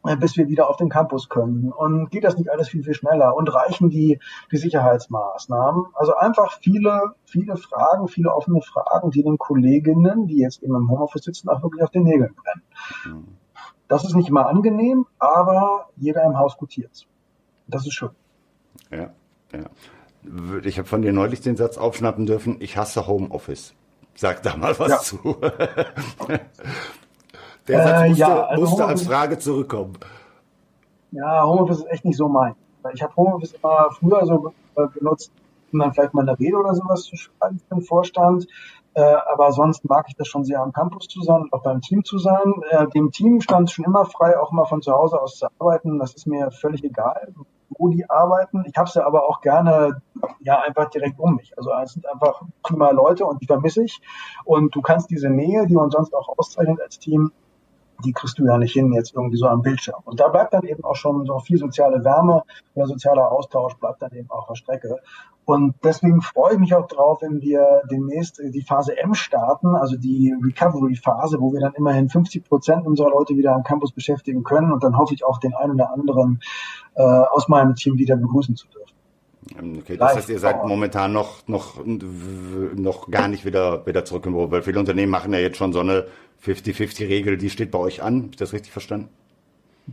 [0.04, 1.72] Äh, bis wir wieder auf den Campus können.
[1.72, 3.36] Und geht das nicht alles viel, viel schneller?
[3.36, 4.20] Und reichen die,
[4.52, 5.86] die Sicherheitsmaßnahmen?
[5.94, 10.90] Also einfach viele, viele Fragen, viele offene Fragen, die den Kolleginnen, die jetzt eben im
[10.90, 13.38] Homeoffice sitzen, auch wirklich auf den Nägeln brennen.
[13.88, 17.08] Das ist nicht immer angenehm, aber jeder im Haus gutiert
[17.68, 18.10] Das ist schön.
[18.90, 19.12] Ja,
[19.52, 19.66] ja.
[20.64, 23.76] Ich habe von dir neulich den Satz aufschnappen dürfen, ich hasse Homeoffice.
[24.16, 24.98] Sag da mal was ja.
[25.00, 25.38] zu.
[27.72, 29.94] Der Satz äh, musste, ja, also musste als Frage zurückkommen.
[31.12, 32.56] Ja, Homeoffice ist echt nicht so mein.
[32.94, 35.32] Ich habe Homeoffice immer früher so äh, benutzt,
[35.72, 38.48] um dann vielleicht mal eine Rede oder sowas zu schreiben für den Vorstand.
[38.94, 41.80] Äh, aber sonst mag ich das schon sehr am Campus zu sein und auch beim
[41.80, 42.54] Team zu sein.
[42.72, 45.48] Äh, dem Team stand es schon immer frei, auch mal von zu Hause aus zu
[45.60, 45.98] arbeiten.
[45.98, 47.34] Das ist mir völlig egal,
[47.70, 48.66] wo die arbeiten.
[48.68, 50.02] Ich habe sie aber auch gerne
[50.42, 51.54] ja einfach direkt um mich.
[51.58, 54.02] Also es sind einfach prima Leute und die vermisse ich.
[54.44, 57.32] Und du kannst diese Nähe, die uns sonst auch auszeichnet als Team,
[58.04, 60.02] die kriegst du ja nicht hin jetzt irgendwie so am Bildschirm.
[60.06, 62.44] Und da bleibt dann eben auch schon so viel soziale Wärme
[62.76, 65.00] oder sozialer Austausch bleibt dann eben auch auf Strecke.
[65.46, 69.98] Und deswegen freue ich mich auch drauf, wenn wir demnächst die Phase M starten, also
[69.98, 74.72] die Recovery-Phase, wo wir dann immerhin 50 Prozent unserer Leute wieder am Campus beschäftigen können
[74.72, 76.42] und dann hoffe ich auch den einen oder anderen
[76.96, 78.94] äh, aus meinem Team wieder begrüßen zu dürfen.
[79.60, 84.26] Ähm, okay, das heißt, ihr seid momentan noch, noch, noch gar nicht wieder, wieder zurück
[84.28, 86.06] im Büro, weil viele Unternehmen machen ja jetzt schon so eine
[86.44, 88.18] 50-50-Regel, die steht bei euch an.
[88.18, 89.10] Habe ich das richtig verstanden?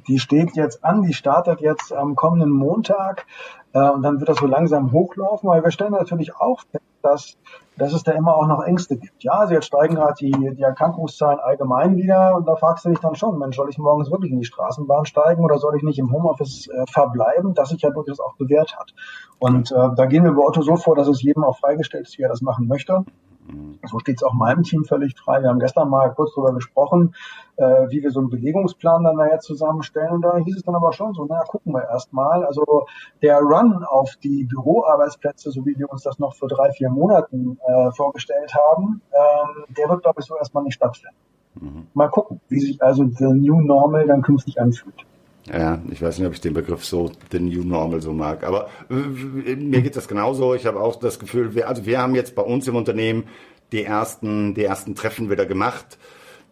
[0.07, 3.27] Die steht jetzt an, die startet jetzt am kommenden Montag
[3.73, 7.37] äh, und dann wird das so langsam hochlaufen, weil wir stellen natürlich auch fest, dass,
[7.77, 9.23] dass es da immer auch noch Ängste gibt.
[9.23, 12.99] Ja, also jetzt steigen gerade die, die Erkrankungszahlen allgemein wieder und da fragst du dich
[12.99, 15.99] dann schon, Mensch, soll ich morgens wirklich in die Straßenbahn steigen oder soll ich nicht
[15.99, 18.93] im Homeoffice äh, verbleiben, das sich ja durchaus auch bewährt hat.
[19.39, 22.19] Und äh, da gehen wir bei Otto so vor, dass es jedem auch freigestellt ist,
[22.19, 23.05] wie er das machen möchte.
[23.87, 25.41] So steht es auch meinem Team völlig frei.
[25.43, 27.15] Wir haben gestern mal kurz darüber gesprochen,
[27.57, 30.13] äh, wie wir so einen Belegungsplan dann nachher zusammenstellen.
[30.13, 32.45] Und da hieß es dann aber schon so, naja, gucken wir erst mal.
[32.45, 32.87] Also
[33.23, 37.59] der Run auf die Büroarbeitsplätze, so wie wir uns das noch vor drei, vier Monaten
[37.67, 41.17] äh, vorgestellt haben, ähm, der wird, glaube ich, so erstmal nicht stattfinden.
[41.61, 41.87] Mhm.
[41.95, 45.07] Mal gucken, wie sich also the New Normal dann künftig anfühlt.
[45.53, 48.45] Ja, ich weiß nicht, ob ich den Begriff so, the new normal so mag.
[48.45, 50.55] Aber äh, mir geht das genauso.
[50.55, 53.25] Ich habe auch das Gefühl, wir, also wir haben jetzt bei uns im Unternehmen
[53.73, 55.99] die ersten, die ersten Treffen wieder gemacht,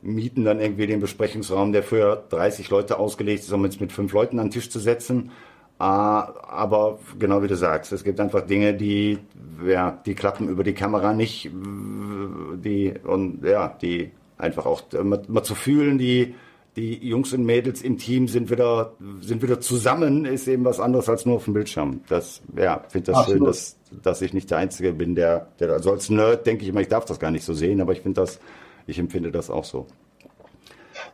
[0.03, 4.13] mieten dann irgendwie den Besprechungsraum, der für 30 Leute ausgelegt ist, um jetzt mit fünf
[4.13, 5.31] Leuten an den Tisch zu setzen.
[5.79, 9.19] Äh, aber genau wie du sagst, es gibt einfach Dinge, die,
[9.67, 15.55] ja, die klappen über die Kamera nicht, die, und ja, die einfach auch mal zu
[15.55, 16.35] fühlen, die,
[16.77, 21.09] die Jungs und Mädels im Team sind wieder, sind wieder zusammen, ist eben was anderes
[21.09, 22.03] als nur auf dem Bildschirm.
[22.09, 23.39] Das, ja, finde das Absolut.
[23.39, 26.69] schön, dass, dass ich nicht der Einzige bin, der, der, also als Nerd denke ich
[26.69, 28.39] immer, ich darf das gar nicht so sehen, aber ich finde das,
[28.87, 29.87] ich empfinde das auch so.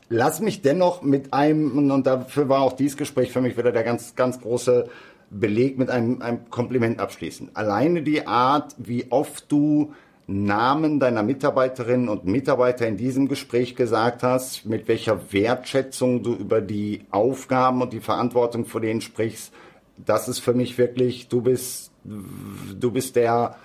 [0.08, 3.84] Lass mich dennoch mit einem, und dafür war auch dieses Gespräch für mich wieder der
[3.84, 4.88] ganz, ganz große
[5.30, 7.50] Beleg mit einem, einem Kompliment abschließen.
[7.54, 9.92] Alleine die Art, wie oft du
[10.26, 16.60] Namen deiner Mitarbeiterinnen und Mitarbeiter in diesem Gespräch gesagt hast, mit welcher Wertschätzung du über
[16.60, 19.52] die Aufgaben und die Verantwortung vor denen sprichst,
[19.96, 23.56] das ist für mich wirklich, du bist, du bist der,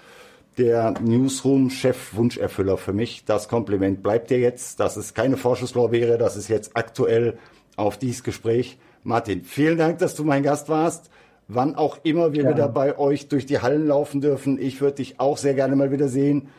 [0.58, 3.24] der Newsroom-Chef-Wunscherfüller für mich.
[3.26, 4.80] Das Kompliment bleibt dir jetzt.
[4.80, 7.38] Das ist keine Vorschusslorbeere, das ist jetzt aktuell
[7.76, 8.78] auf dieses Gespräch.
[9.04, 11.10] Martin, vielen Dank, dass du mein Gast warst
[11.47, 12.49] wann auch immer wir ja.
[12.49, 14.60] wieder bei euch durch die Hallen laufen dürfen.
[14.60, 16.49] Ich würde dich auch sehr gerne mal wieder sehen.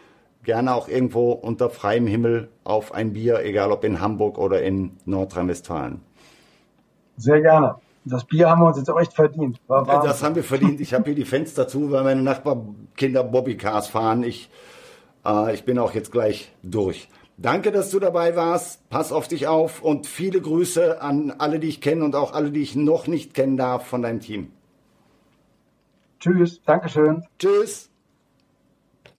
[0.44, 4.92] Gerne auch irgendwo unter freiem Himmel auf ein Bier, egal ob in Hamburg oder in
[5.04, 6.00] Nordrhein-Westfalen.
[7.16, 7.76] Sehr gerne.
[8.04, 9.60] Das Bier haben wir uns jetzt auch echt verdient.
[9.68, 10.80] das haben wir verdient.
[10.80, 14.22] Ich habe hier die Fenster zu, weil meine Nachbarkinder Bobbycars fahren.
[14.22, 14.48] Ich,
[15.26, 17.08] äh, ich bin auch jetzt gleich durch.
[17.36, 18.88] Danke, dass du dabei warst.
[18.88, 22.50] Pass auf dich auf und viele Grüße an alle, die ich kenne und auch alle,
[22.50, 24.52] die ich noch nicht kennen darf von deinem Team.
[26.20, 27.24] Tschüss, Dankeschön.
[27.38, 27.90] Tschüss.